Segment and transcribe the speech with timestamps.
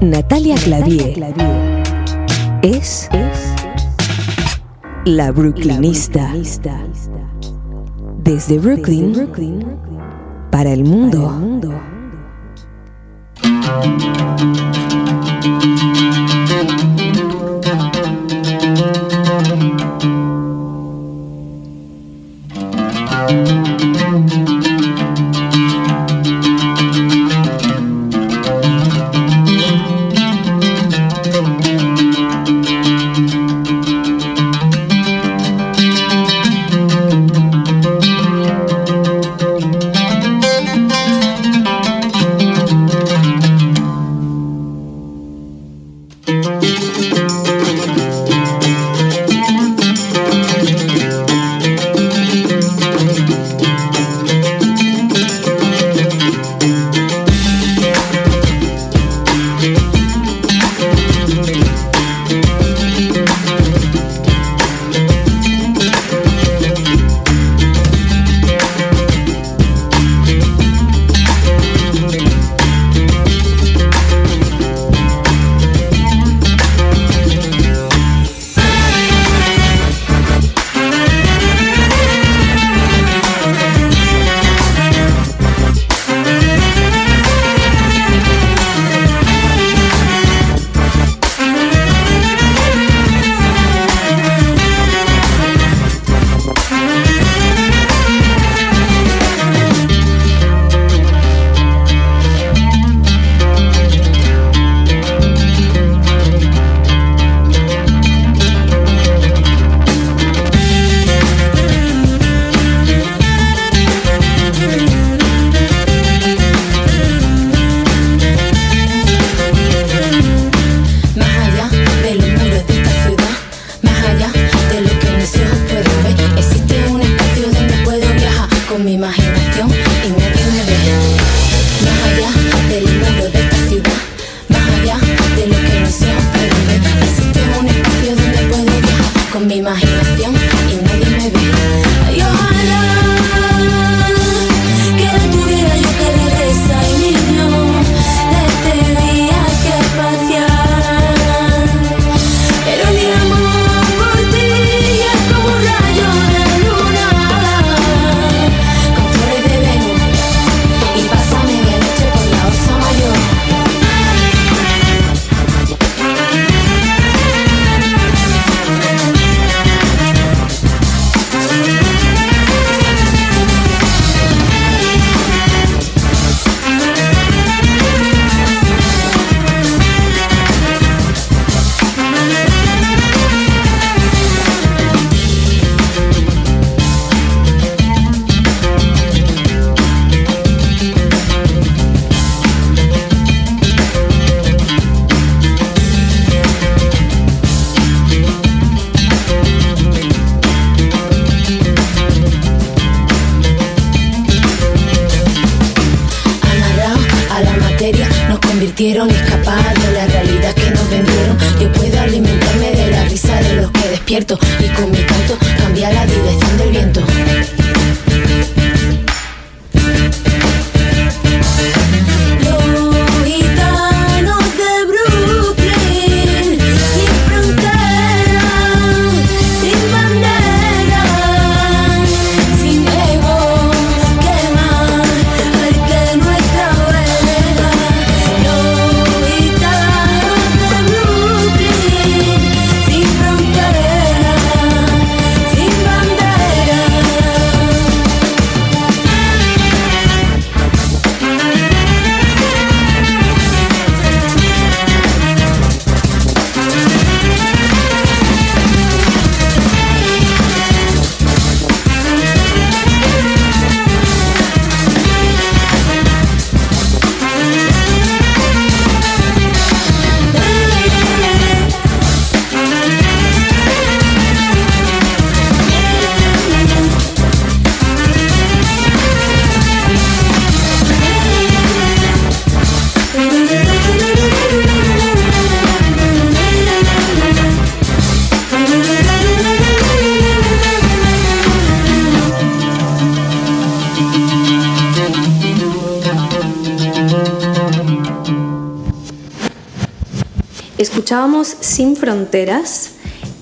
[0.00, 1.34] Natalia Clavier
[2.62, 3.08] es
[5.04, 6.32] la Brooklynista.
[8.24, 9.76] Desde Brooklyn
[10.50, 11.30] para el mundo.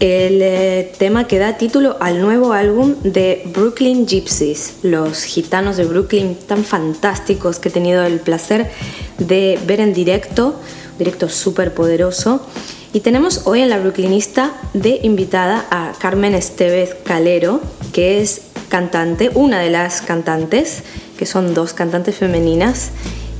[0.00, 5.84] El eh, tema que da título al nuevo álbum de Brooklyn Gypsies, los gitanos de
[5.84, 8.70] Brooklyn tan fantásticos que he tenido el placer
[9.18, 10.54] de ver en directo,
[10.98, 12.46] directo súper poderoso.
[12.92, 17.60] Y tenemos hoy en la Brooklynista de invitada a Carmen Estevez Calero,
[17.92, 20.84] que es cantante, una de las cantantes,
[21.18, 22.90] que son dos cantantes femeninas.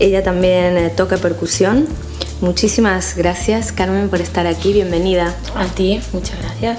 [0.01, 1.87] Ella también eh, toca percusión
[2.41, 5.35] Muchísimas gracias Carmen por estar aquí, bienvenida.
[5.57, 6.79] A ti, muchas gracias.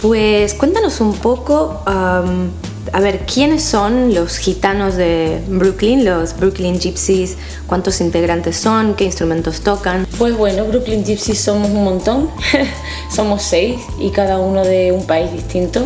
[0.00, 7.36] Pues cuéntanos un poco, a ver, ¿quiénes son los gitanos de Brooklyn, los Brooklyn Gypsies?
[7.66, 8.94] ¿Cuántos integrantes son?
[8.94, 10.06] ¿Qué instrumentos tocan?
[10.18, 12.30] Pues bueno, Brooklyn Gypsies somos un montón,
[13.12, 15.84] somos seis y cada uno de un país distinto.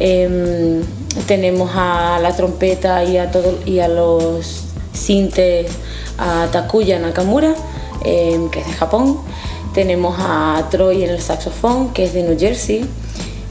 [0.00, 0.82] Em,
[1.28, 5.70] tenemos a la trompeta y a, todo, y a los sintes
[6.18, 7.54] a Takuya Nakamura
[8.04, 9.18] Em, que es de Japón.
[9.74, 12.84] Tenemos a Troy en el saxofón, que es de New Jersey.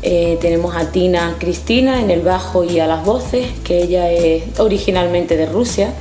[0.04, 4.60] Eh, tenemos a Tina Cristina en el bajo y a las voces, que ella es
[4.60, 5.94] originalmente de Rusia.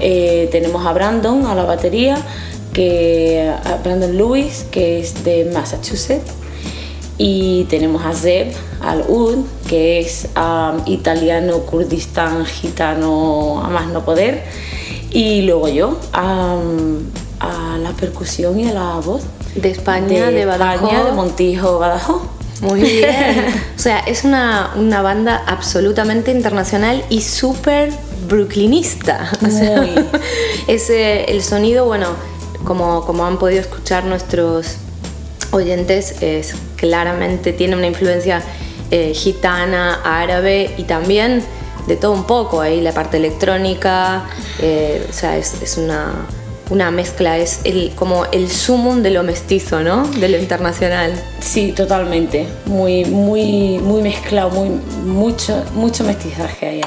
[0.00, 2.18] Eh, tenemos a Brandon a la batería,
[2.72, 6.32] que, a Brandon Lewis, que es de Massachusetts.
[7.20, 10.28] Y tenemos a Zeb al Ud, que es
[10.86, 14.44] italiano, kurdistán, gitano, a más no poder.
[15.10, 15.98] Y luego yo,
[17.40, 19.22] a la percusión y a la voz.
[19.54, 21.04] De España, de, Badajoz.
[21.06, 22.22] de Montijo, Badajoz.
[22.60, 23.46] Muy bien.
[23.76, 27.92] o sea, es una, una banda absolutamente internacional y súper
[28.28, 29.30] brooklynista.
[30.66, 32.08] es el sonido, bueno,
[32.64, 34.76] como, como han podido escuchar nuestros
[35.50, 38.42] oyentes, es claramente tiene una influencia
[38.90, 41.42] eh, gitana, árabe y también
[41.86, 42.60] de todo un poco.
[42.60, 44.24] Ahí la parte electrónica,
[44.60, 46.26] eh, o sea, es, es una
[46.70, 50.06] una mezcla, es el, como el sumum de lo mestizo, ¿no?
[50.06, 51.12] De lo internacional.
[51.40, 52.46] Sí, totalmente.
[52.66, 54.68] Muy, muy, muy mezclado, muy,
[55.04, 56.80] mucho, mucho mestizaje ahí.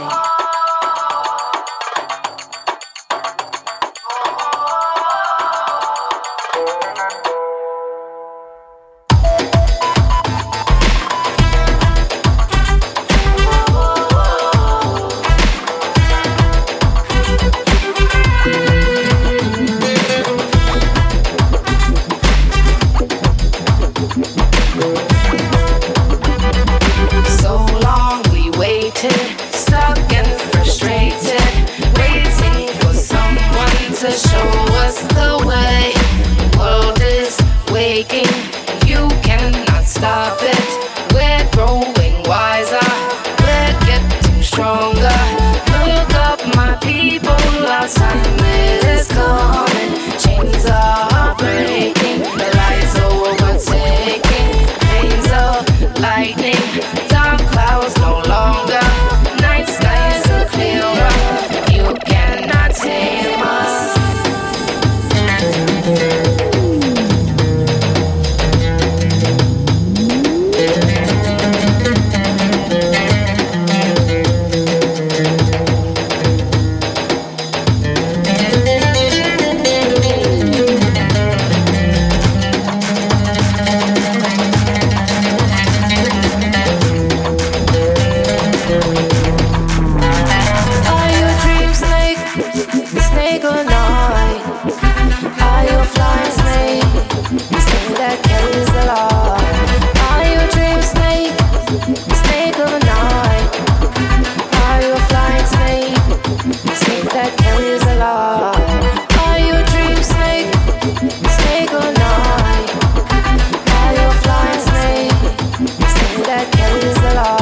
[116.31, 117.40] that carries a lot.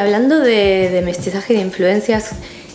[0.00, 2.30] Hablando de, de mestizaje de influencias,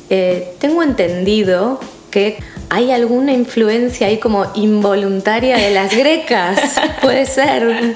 [0.09, 1.79] eh, tengo entendido
[2.11, 2.37] que
[2.69, 7.95] hay alguna influencia ahí como involuntaria de las grecas, puede ser.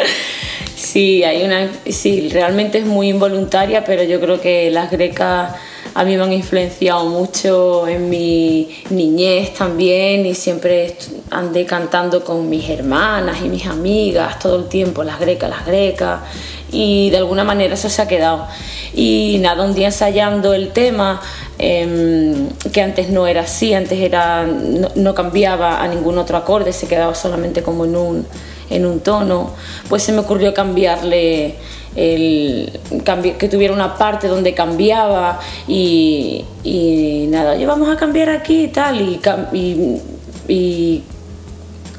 [0.76, 5.54] Sí, hay una, sí, realmente es muy involuntaria, pero yo creo que las grecas
[6.00, 10.96] a mí me han influenciado mucho en mi niñez también y siempre
[11.30, 16.22] andé cantando con mis hermanas y mis amigas todo el tiempo, las grecas, las grecas,
[16.72, 18.48] y de alguna manera eso se ha quedado.
[18.94, 21.20] Y nada, un día ensayando el tema,
[21.58, 26.88] em, que antes no era así, antes era, no, cambiaba a ningún otro acorde, se
[26.88, 28.26] quedaba solamente como en un,
[28.70, 29.52] en un tono,
[29.90, 31.56] pues se me ocurrió cambiarle
[31.96, 32.80] el,
[33.38, 36.46] que tuviera una parte donde cambiaba y,
[37.30, 40.02] nada, oye, vamos a cambiar aquí y tal, y,
[40.48, 41.04] y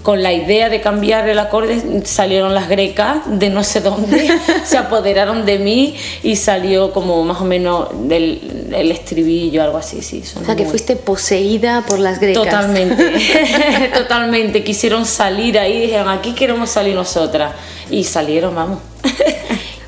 [0.03, 4.31] con la idea de cambiar el acorde salieron las grecas de no sé dónde,
[4.65, 10.23] se apoderaron de mí y salió como más o menos del, estribillo, algo así, sí.
[10.41, 12.45] O sea, que fuiste poseída por las grecas.
[12.45, 13.13] Totalmente,
[13.95, 14.65] totalmente.
[14.65, 17.53] Quisieron salir ahí, y dijeron, aquí queremos salir nosotras.
[17.91, 18.79] Y salieron, vamos.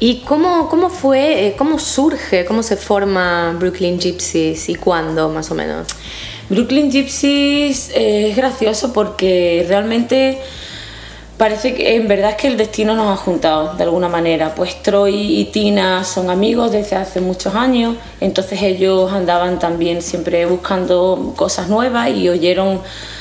[0.05, 5.49] ¿Y cómo, cómo fue, eh, cómo surge, cómo se forma Brooklyn Gypsies y cuándo más
[5.53, 5.87] o menos?
[6.49, 10.41] Brooklyn Gypsies eh, es gracioso porque realmente
[11.37, 14.57] parece que en verdad es que el destino nos ha juntado de alguna manera.
[14.57, 20.47] Pues Troy y Tina son amigos desde hace muchos años, entonces ellos andaban también siempre
[20.47, 22.81] buscando cosas nuevas y oyeron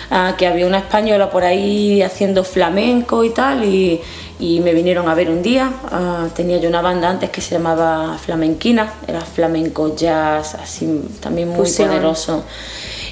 [0.10, 4.02] ah, que había una española por ahí haciendo flamenco y tal y,
[4.42, 5.72] me vinieron a ver un día.
[5.92, 11.50] Ah, tenía yo una banda antes que se llamaba Flamenquina, era flamenco jazz, así también
[11.50, 12.44] muy poderoso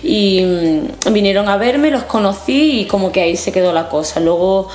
[0.03, 4.19] y mm, vinieron a verme, los conocí y como que ahí se quedó la cosa.
[4.19, 4.69] Luego,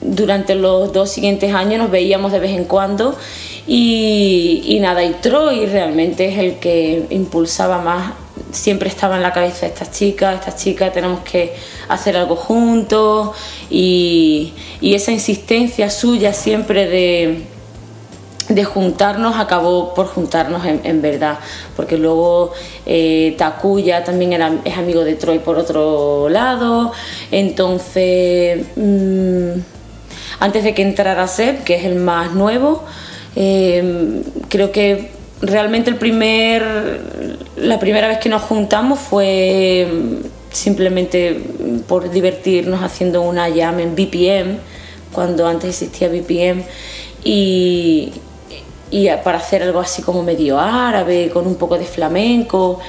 [0.00, 3.16] durante los dos siguientes años nos veíamos de vez en cuando
[3.66, 8.12] y, nada, y Troy realmente es el que impulsaba más
[8.52, 11.54] siempre estaba en la cabeza de estas chicas, estas chicas tenemos que
[11.88, 13.36] hacer algo juntos
[13.70, 14.52] y
[14.82, 17.46] esa insistencia suya siempre de,
[18.48, 21.38] de juntarnos acabó por juntarnos en, verdad,
[21.74, 22.52] porque luego
[22.84, 26.92] eh, Takuya también era, es amigo de Troy por otro lado,
[27.30, 29.60] entonces mm,
[30.38, 32.84] antes de que entrara Seb, que es el más nuevo,
[33.34, 37.00] eh, creo que realmente el primer,
[37.56, 39.86] la primera vez que nos juntamos fue
[40.50, 41.40] simplemente
[41.86, 44.58] por divertirnos haciendo una jam en BPM,
[45.12, 46.64] cuando antes existía BPM,
[47.22, 48.12] y,
[48.90, 52.80] y para hacer algo así como medio árabe, con un poco de flamenco.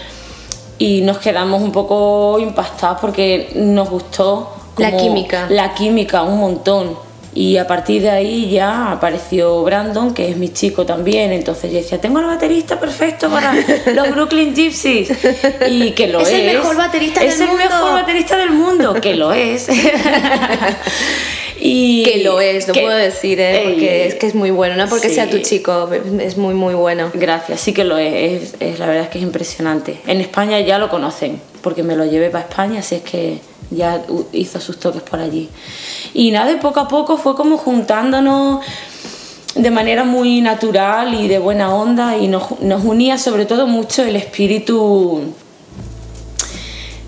[0.79, 5.47] Y nos quedamos un poco impactados porque nos gustó la química.
[5.49, 7.06] La química, un montón.
[7.37, 11.31] Y a partir de ahí ya apareció Brandon, que es mi chico también.
[11.31, 13.53] Entonces yo decía, tengo el baterista perfecto para
[13.93, 15.11] los Brooklyn Gypsies.
[15.69, 16.29] Y que lo es.
[16.29, 17.43] Es el mejor baterista del mundo.
[17.43, 19.67] Es el mejor baterista del mundo, que lo es.
[21.59, 23.61] Y que lo es, lo puedo decir, ¿eh?
[23.63, 25.89] porque es que es muy bueno, no porque sea tu chico,
[26.19, 27.09] es muy, muy bueno.
[27.15, 29.99] Gracias, sí que lo es, es, la verdad es que es impresionante.
[30.05, 34.01] En España ya lo conocen, porque me lo llevé para España, así es que ya
[34.31, 35.49] hizo sus toques por allí.
[36.13, 38.63] Y nada, de poco a poco fue como juntándonos
[39.53, 44.05] de manera muy natural y de buena onda y nos, nos unía sobre todo mucho
[44.05, 45.33] el espíritu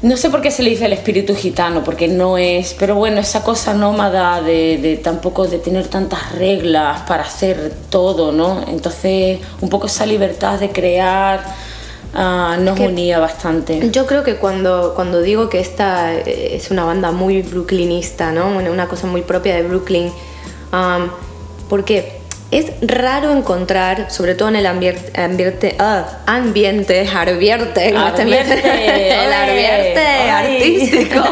[0.01, 3.19] no sé por qué se le dice el espíritu gitano, porque no es, pero bueno,
[3.19, 8.63] esa cosa nómada de, tampoco de tener tantas reglas para hacer todo, ¿no?
[8.67, 11.43] Entonces, un poco esa libertad de crear
[12.13, 13.89] ah, nos unía bastante.
[13.91, 18.47] Yo creo que cuando, cuando digo que esta es una banda muy brooklynista, ¿no?
[18.47, 20.11] Una cosa muy propia de Brooklyn,
[20.71, 21.09] um,
[21.69, 22.19] porque
[22.51, 28.63] es raro encontrar, sobre todo en el ambiente, ambiente, uh, ambiente, arbierte, el ambiente
[30.31, 31.23] artístico.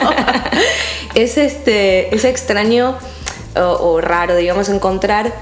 [1.15, 2.97] es, este, es extraño
[3.55, 5.33] o, raro, digamos, encontrar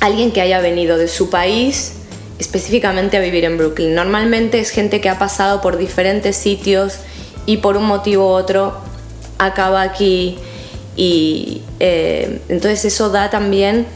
[0.00, 1.96] alguien que haya venido de su país
[2.38, 3.94] específicamente a vivir en Brooklyn.
[3.94, 6.98] Normalmente es gente que ha pasado por diferentes sitios
[7.46, 8.76] y por un motivo u otro
[9.38, 10.38] acaba aquí
[10.96, 13.86] y eh, entonces eso da también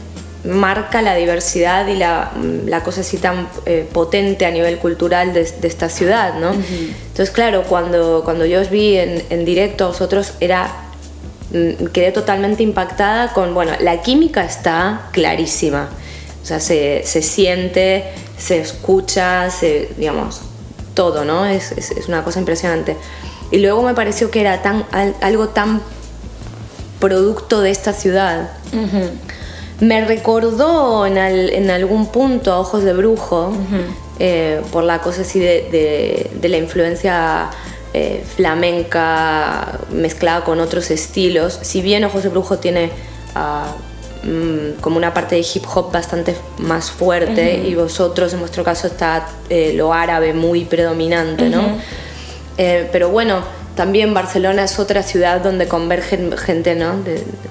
[0.43, 5.89] marca la diversidad y la, cosa así tan eh, potente a nivel cultural de, esta
[5.89, 6.51] ciudad, ¿no?
[6.51, 10.71] Entonces, claro, cuando, cuando yo os vi en, directo a vosotros, era,
[11.51, 15.89] mm, quedé totalmente impactada con, bueno, la química está clarísima,
[16.41, 18.05] o sea, se, siente,
[18.39, 20.41] se escucha, se, digamos,
[20.93, 21.45] todo, ¿no?
[21.45, 21.73] Es,
[22.07, 22.97] una cosa impresionante.
[23.51, 24.85] Y luego me pareció que era tan,
[25.21, 25.81] algo tan
[26.99, 28.49] producto de esta ciudad
[29.79, 33.53] Me recordó en, en, algún punto a Ojos de Brujo,
[34.19, 37.49] eh, por la cosa así de, de, la influencia
[37.93, 41.59] eh, flamenca mezclada con otros estilos.
[41.61, 42.91] Si bien Ojos de Brujo tiene
[44.23, 48.87] mm, como una parte de hip hop bastante más fuerte y vosotros en vuestro caso
[48.87, 51.77] está eh, lo árabe muy predominante, ¿no?
[52.91, 53.41] pero bueno,
[53.79, 57.01] también Barcelona es otra ciudad donde convergen gente ¿no?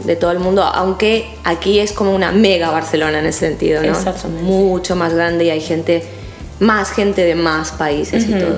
[0.04, 3.94] de, todo el mundo, aunque aquí es como una mega Barcelona en ese sentido, ¿no?
[4.42, 6.04] Mucho más grande y hay gente,
[6.60, 8.56] más gente de más países y todo.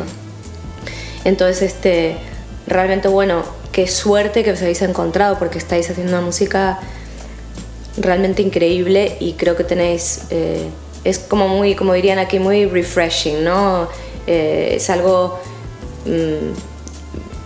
[1.24, 2.16] Entonces, este,
[2.66, 6.80] realmente bueno, qué suerte que os habéis encontrado porque estáis haciendo una música
[7.98, 10.68] realmente increíble y creo que tenéis, eh,
[11.04, 13.88] es como muy, como dirían aquí, muy refreshing, ¿no?
[14.26, 15.38] Eh, es algo...
[16.06, 16.70] Mm,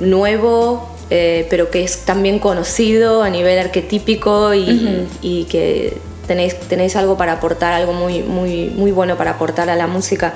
[0.00, 7.16] nuevo, eh, pero que es también conocido a nivel arquetípico y, que tenéis, tenéis algo
[7.16, 10.34] para aportar, algo muy, muy, muy bueno para aportar a la música.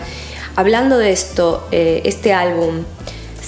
[0.57, 2.83] Hablando de esto, eh, este álbum,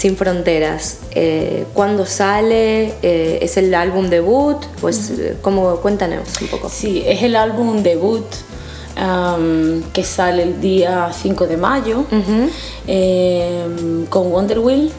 [0.00, 2.94] Sin Fronteras, eh, ¿cuándo sale?
[3.02, 4.56] ¿Es el álbum debut?
[4.80, 5.76] Pues, ¿cómo?
[5.76, 6.70] Cuéntanos un poco.
[6.70, 8.24] Sí, es el álbum debut.
[9.92, 12.06] que sale el día 5 de mayo
[14.08, 14.90] con Wonder Wheel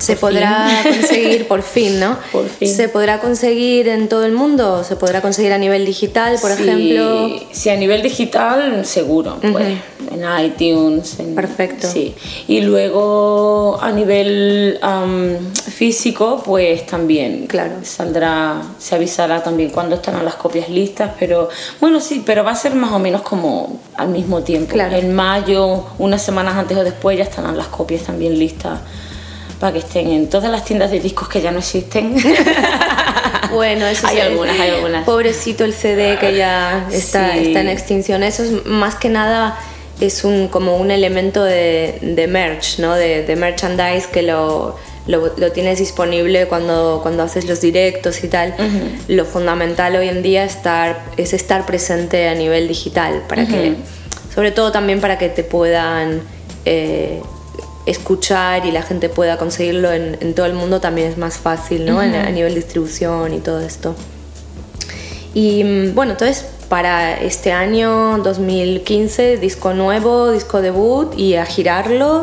[0.00, 2.16] Se podrá conseguir por fin, ¿no?
[2.32, 2.74] Por fin.
[2.74, 4.82] ¿Se podrá conseguir en todo el mundo?
[4.82, 7.28] ¿Se podrá conseguir a nivel digital, por ejemplo?
[7.52, 9.38] Sí, a nivel digital, seguro.
[9.40, 9.78] pues,
[10.10, 11.16] en iTunes.
[11.34, 11.86] Perfecto.
[11.86, 12.14] Sí.
[12.48, 14.80] Y luego a nivel
[15.70, 17.46] físico, pues también.
[17.46, 17.74] Claro.
[17.82, 22.56] Saldrá, se avisará también cuándo estarán las copias listas, pero bueno, sí, pero va a
[22.56, 24.72] ser más o menos como al mismo tiempo.
[24.72, 24.96] Claro.
[24.96, 28.80] En mayo, unas semanas antes o después, ya estarán las copias también listas
[29.60, 32.16] para que estén en todas las tiendas de discos que ya no existen.
[33.52, 35.04] bueno, eso hay algunas, hay algunas.
[35.04, 38.22] Pobrecito el CD que ya está, está en extinción.
[38.22, 39.58] Eso es más que nada
[40.00, 42.94] es un como un elemento de, de merch, ¿no?
[42.94, 48.28] De, de merchandise que lo, lo, lo, tienes disponible cuando, cuando haces los directos y
[48.28, 48.54] tal.
[49.08, 53.74] Lo fundamental hoy en día estar, es estar presente a nivel digital, para que,
[54.34, 56.22] sobre todo también para que te puedan
[56.64, 57.20] eh,
[57.90, 62.00] escuchar y la gente pueda conseguirlo en, todo el mundo también es más fácil, ¿no?
[62.00, 63.94] a nivel distribución y todo esto.
[65.34, 72.22] Y mm, bueno, entonces para este año 2015, disco nuevo, disco debut y a girarlo.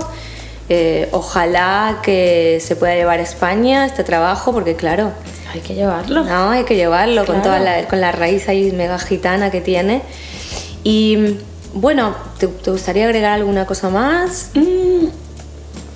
[0.69, 5.11] Eh, ojalá que se pueda llevar a España este trabajo, porque claro...
[5.53, 6.23] Hay que llevarlo.
[6.23, 10.01] No, hay que llevarlo con, toda la, con la raíz ahí mega gitana que tiene.
[10.83, 14.51] Y mm, bueno, ¿te, gustaría agregar alguna cosa más?
[14.55, 15.07] Mm,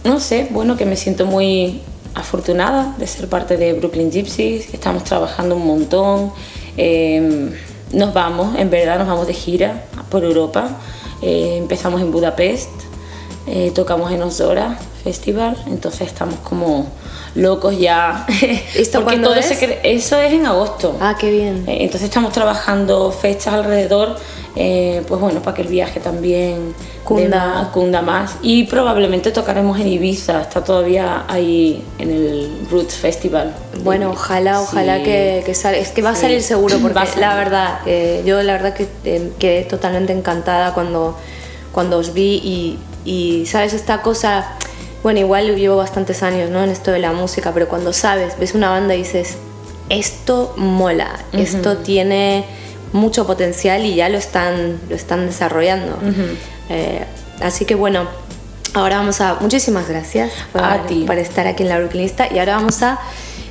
[0.03, 1.81] no sé, bueno, que me siento muy
[2.13, 6.33] afortunada de ser parte de Brooklyn Gypsies, estamos trabajando un montón,
[6.77, 7.51] em,
[7.93, 10.69] nos vamos, en verdad nos vamos de gira por Europa,
[11.21, 12.69] eh, empezamos en Budapest,
[13.47, 16.87] eh, tocamos en Osora Festival, entonces estamos como
[17.35, 18.25] locos ya.
[18.75, 19.51] ¿Esto cuándo es?
[19.83, 20.95] eso es en agosto.
[20.99, 21.63] Ah, qué bien.
[21.67, 24.17] Eh, entonces estamos trabajando fechas alrededor
[24.55, 28.01] eh, pues bueno, para que el viaje también cunda.
[28.01, 28.35] más.
[28.41, 33.55] Y probablemente tocaremos en Ibiza, está todavía ahí en el Roots Festival.
[33.83, 35.79] Bueno, ojalá, ojalá que, que salga.
[35.79, 39.31] Es que va a salir seguro, porque la verdad, eh, yo la verdad que eh,
[39.39, 41.17] quedé totalmente encantada cuando,
[41.71, 44.57] cuando os vi y, sabes, esta cosa,
[45.01, 46.63] bueno, igual llevo bastantes años ¿no?
[46.63, 49.37] en esto de la música, pero cuando sabes, ves una banda y dices,
[49.89, 52.45] esto mola, esto tiene
[52.93, 55.97] mucho potencial y ya lo están, lo están desarrollando.
[56.69, 57.05] Eh,
[57.41, 58.07] así que bueno,
[58.73, 59.35] ahora vamos a...
[59.39, 61.03] Muchísimas gracias por, a ti.
[61.05, 62.99] por estar aquí en la Brooklynista y ahora vamos a,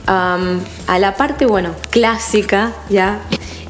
[0.07, 3.21] a la parte, bueno, clásica ya.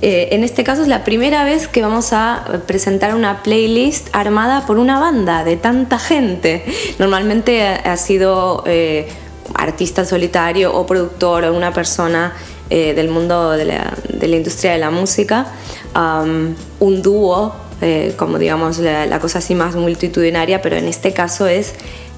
[0.03, 4.65] Eh, en este caso es la primera vez que vamos a presentar una playlist armada
[4.67, 6.65] por una banda de tanta gente.
[6.99, 9.09] Normalmente ha sido eh,
[9.55, 12.33] artista solitario o productor o una persona
[12.71, 15.47] eh, del mundo de la, de la, industria de la música,
[15.95, 21.75] un dúo, eh, como digamos la, cosa así más multitudinaria, pero en este caso es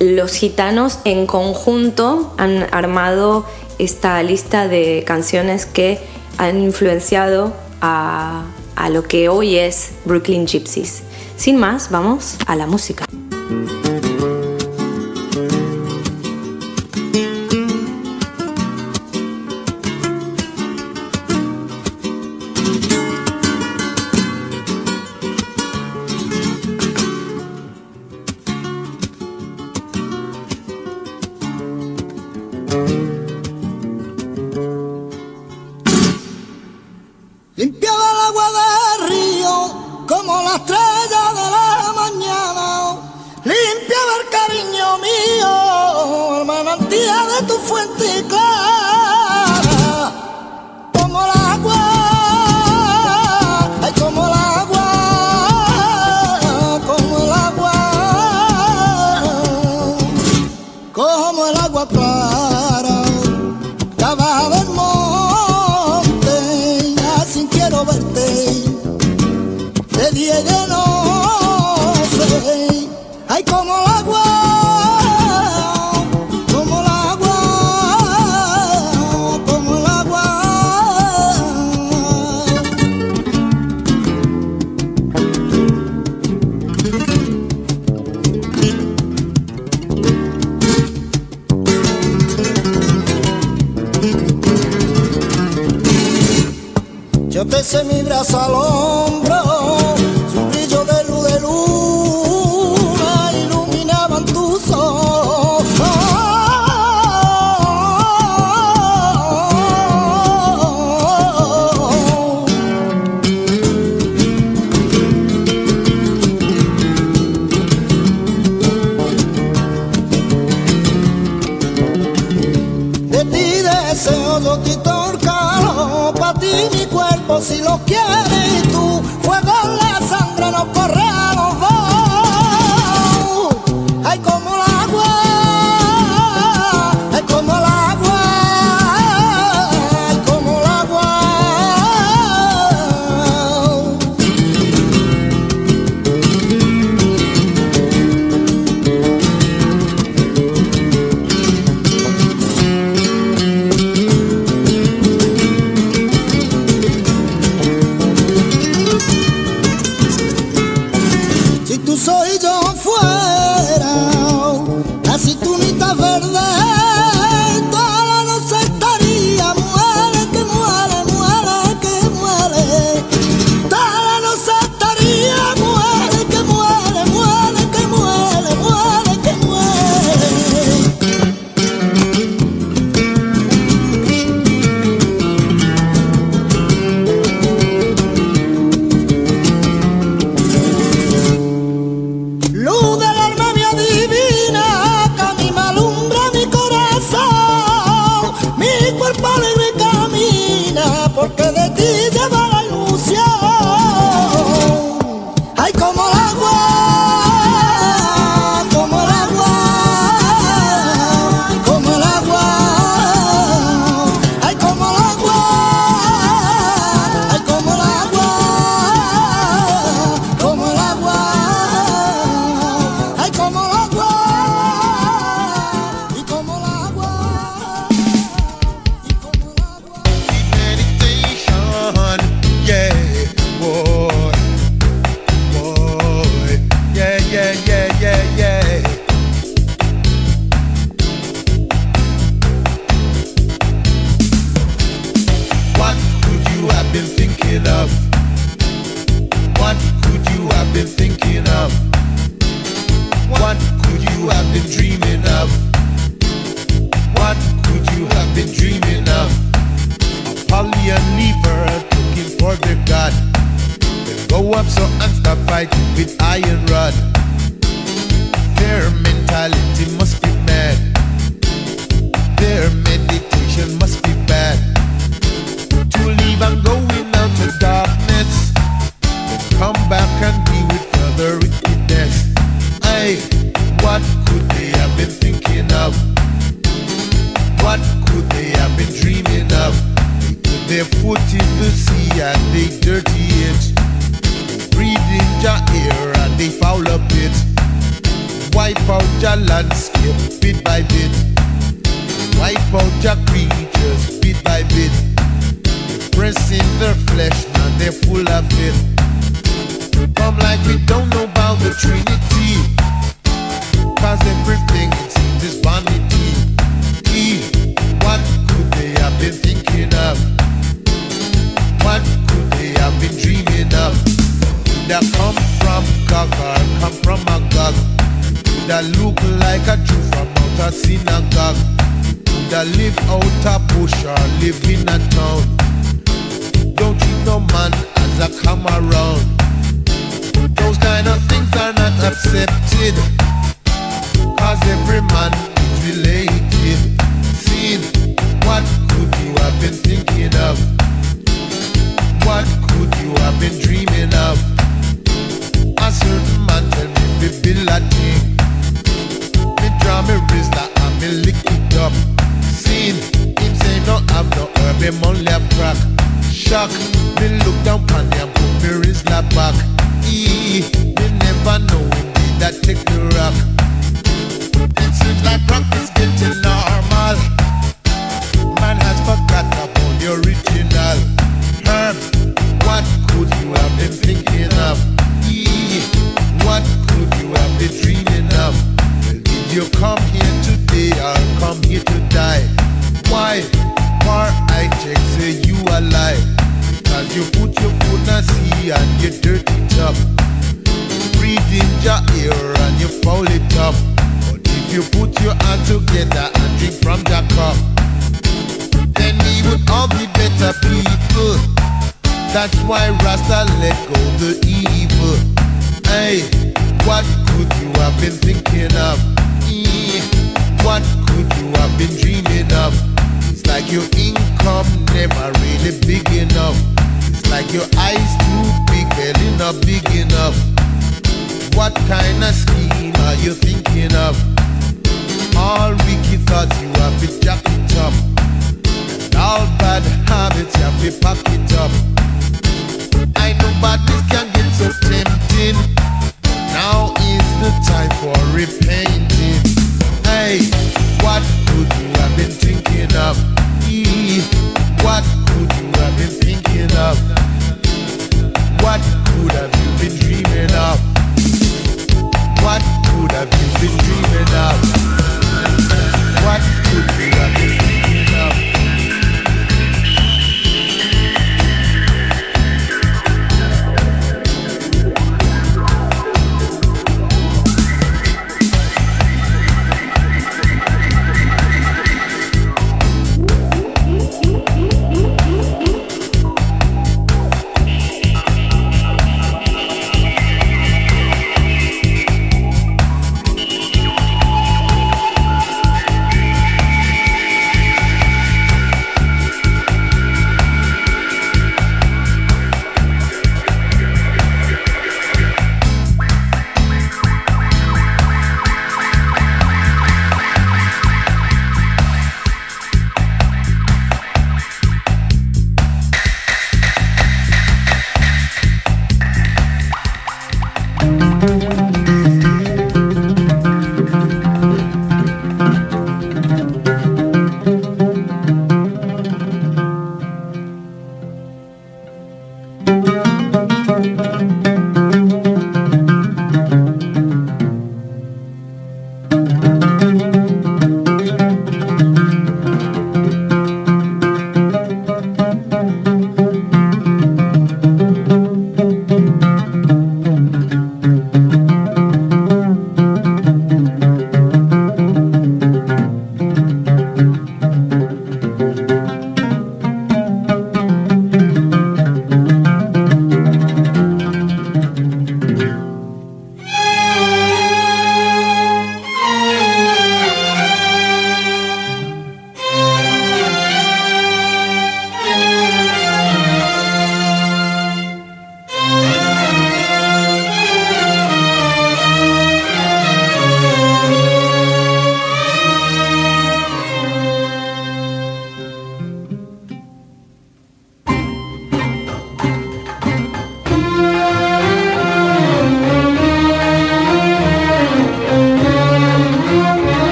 [0.00, 3.46] los gitanos en conjunto han armado
[3.78, 5.98] esta lista de canciones que
[6.36, 8.44] han influenciado a,
[8.76, 11.02] a lo que hoy es Brooklyn Gypsies.
[11.36, 13.04] Sin más, vamos a la música.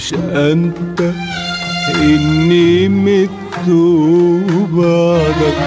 [0.00, 1.12] مش أنت
[1.94, 3.68] إني مت
[4.72, 5.60] بعدك.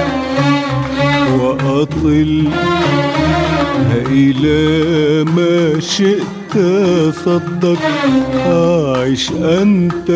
[1.40, 2.48] وأطل
[4.10, 6.54] إلى ما شئت
[7.26, 7.78] صدق.
[8.48, 10.10] أعيش أنت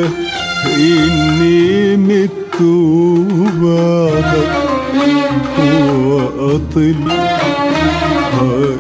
[0.77, 2.61] إني مت
[3.61, 4.51] بعدك.
[6.05, 6.95] وأطل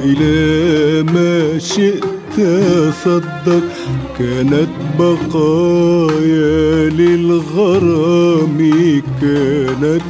[0.03, 3.63] إلى ما شئت أصدق
[4.19, 4.69] كانت
[4.99, 8.57] بقايا للغرام
[9.21, 10.01] كانت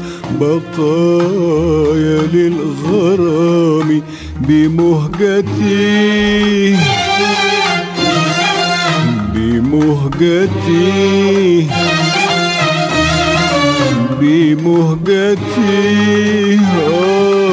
[0.41, 4.01] بقايا للغرام
[4.41, 5.87] بمهجتي.
[9.33, 10.87] بمهجتي.
[14.21, 15.37] بمهجتي.
[16.89, 17.07] آه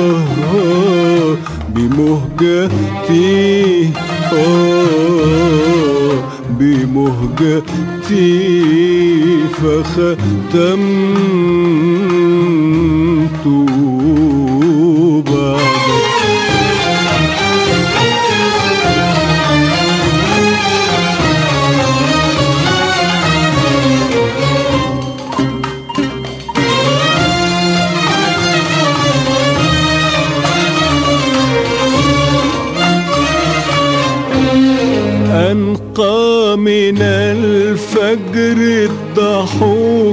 [0.04, 0.22] آه.
[0.54, 1.36] آه.
[1.68, 3.34] بمهجتي.
[6.58, 8.24] بمهجتي
[9.62, 11.14] فختمت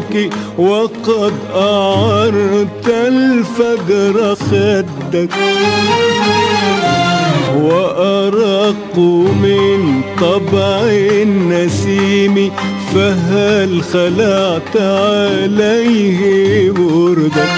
[0.01, 5.29] الضحوك وقد أعرت الفجر خدك
[7.61, 8.97] وأرق
[9.43, 10.81] من طبع
[11.21, 12.51] النسيم
[12.95, 16.19] فهل خلعت عليه
[16.71, 17.49] بردك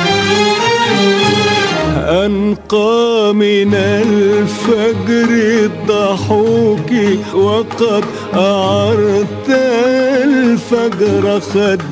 [1.98, 5.30] أنقى من الفجر
[5.66, 6.92] الضحوك
[7.36, 8.04] وقد
[8.36, 9.50] أعرت
[10.74, 11.84] الفجر خدك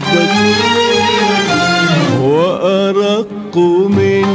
[2.21, 3.57] وأرق
[3.89, 4.25] من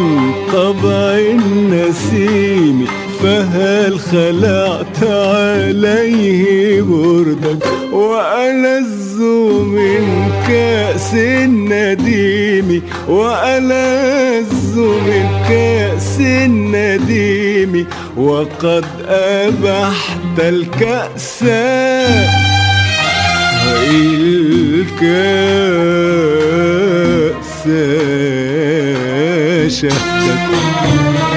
[0.53, 2.87] طبع النسيم
[3.23, 9.23] فهل خلعت عليه بردك وألذ
[9.63, 21.45] من كأس النديم وألذ من كأس النديم وقد أبحت الكأس
[23.87, 25.01] ilk
[29.71, 31.36] seçerek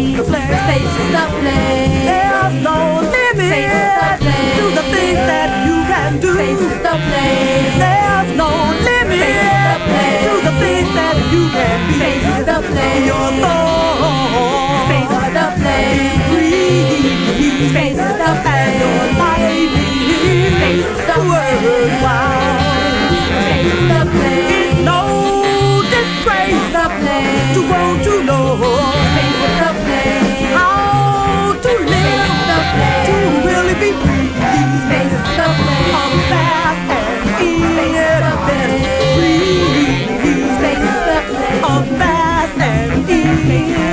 [0.00, 0.60] see the place.
[0.64, 1.88] Space is the flare.
[2.08, 2.76] There's no
[3.14, 4.56] limit Face the place.
[4.58, 6.30] to the things that you can do.
[6.40, 7.72] Face is the place.
[7.82, 8.50] There's no
[8.88, 10.22] limit Face the place.
[10.26, 11.94] to the things that you can be.
[12.02, 13.00] Face is the flare.
[13.10, 14.88] Your soul.
[14.90, 16.00] Face is the place.
[16.00, 16.88] Is free.
[17.72, 18.72] Space is the flare.
[18.82, 20.86] Your life is
[21.30, 22.60] worthwhile.
[23.28, 24.48] Space is the place.
[24.60, 25.00] It's no
[25.92, 27.54] disgrace Face the place.
[27.54, 27.99] to grow.
[43.50, 43.89] Thank you.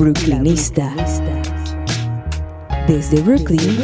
[0.00, 0.90] Brooklynista.
[2.88, 3.76] Desde Brooklyn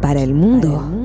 [0.00, 0.97] para el mundo.